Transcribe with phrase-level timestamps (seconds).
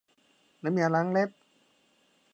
[0.63, 1.29] น้ำยาล้างเล็บ